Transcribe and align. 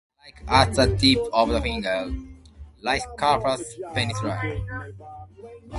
It 0.25 0.45
lies 0.47 0.79
at 0.79 0.89
the 0.97 1.13
tip 1.13 1.23
of 1.31 1.49
the 1.49 1.61
finger-like 1.61 3.03
Karpass 3.19 3.61
Peninsula. 3.93 4.41